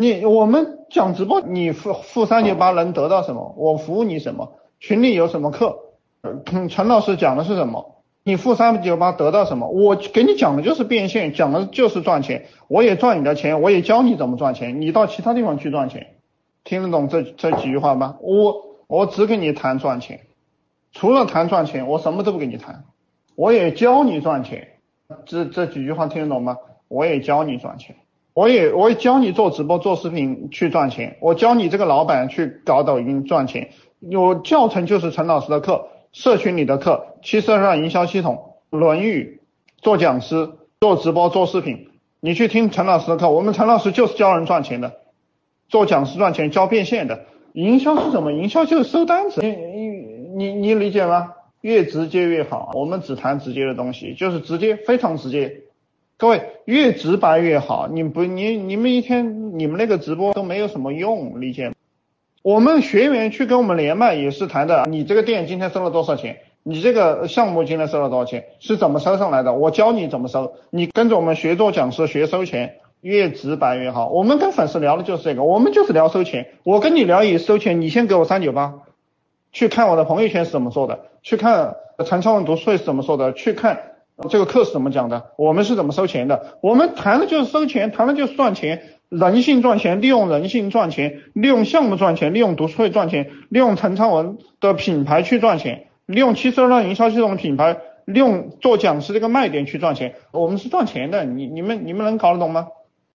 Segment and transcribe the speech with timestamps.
[0.00, 3.52] 你我们讲直播，你付付三九八能得到什么？
[3.58, 4.52] 我服务你什么？
[4.78, 5.76] 群里有什么课？
[6.68, 8.04] 陈老师讲的是什么？
[8.22, 9.66] 你付三九八得到什么？
[9.66, 12.46] 我给你讲的就是变现，讲的就是赚钱。
[12.68, 14.80] 我也赚你的钱，我也教你怎么赚钱。
[14.80, 16.14] 你到其他地方去赚钱，
[16.62, 18.18] 听得懂这这几句话吗？
[18.20, 20.20] 我我只跟你谈赚钱，
[20.92, 22.84] 除了谈赚钱，我什么都不跟你谈。
[23.34, 24.68] 我也教你赚钱，
[25.26, 26.56] 这这几句话听得懂吗？
[26.86, 27.96] 我也教你赚钱。
[28.38, 39.40] 我也我也教你做直播做视频去赚钱，我教你这个老板去搞抖音赚钱，有教程就是陈老师的课，社群里的课，七十二营销系统，论语，
[39.78, 41.88] 做讲师，做直播做视频，
[42.20, 44.92] 你去听陈老师的课，我们陈老师就是教人赚钱的，
[45.68, 47.24] 做讲师赚钱，教变现的，
[47.54, 48.30] 营销是什么？
[48.30, 49.56] 营销就是收单子，你
[50.36, 51.32] 你你理解吗？
[51.60, 55.62] 越直接越好，我们只谈直接的东西，就是直接，非常直接。
[56.18, 61.70] 各位越直白越好，你不你你们一天你们那个直播都没有什么用，理解？
[62.42, 66.38] 我们学员去跟我们连麦也是谈的，你这个店今天收了多少钱？
[66.64, 68.46] 你这个项目今天收了多少钱？
[68.58, 69.52] 是怎么收上来的？
[69.52, 74.08] 我教你怎么收，你跟着我们学做讲师学收钱，越直白越好。
[74.08, 76.48] 我们跟粉丝聊的就是这个，我们就是聊收钱。
[76.64, 78.74] 我跟你聊也收钱，你先给我三九八，
[79.52, 83.82] 去看我的朋友圈是怎么做的，去看陈超文读书会是怎么说的，去看。
[84.28, 85.30] 这个课是怎么讲的？
[85.36, 86.58] 我们是怎么收钱的？
[86.60, 100.14] 我们谈的就是收钱，谈的就是赚钱，人性赚钱，利用人性赚钱，利用项目赚钱，利用读书会赚钱，利用陈昌文的品牌去赚钱，利用七十二营销系统的品牌，利用做讲师这个卖点去赚钱。
[100.32, 102.66] 我们是赚钱的，你你们你们能搞得懂吗？